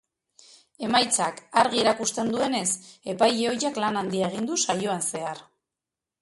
Emaitzak 0.85 1.41
argi 1.63 1.81
erakusten 1.81 2.31
duenez, 2.35 2.63
epaile 3.13 3.47
ohiak 3.53 3.79
lan 3.85 4.01
handia 4.03 4.31
egin 4.33 4.49
du 4.53 4.59
saioan 4.65 5.07
zehar. 5.13 5.45